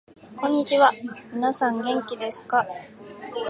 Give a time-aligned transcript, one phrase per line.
[0.35, 0.91] こんにちは、
[1.31, 2.65] みなさん元気ですか？